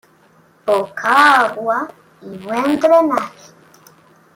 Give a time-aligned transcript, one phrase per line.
[0.65, 1.13] Poca
[1.45, 1.87] agua
[2.23, 3.51] y buen drenaje.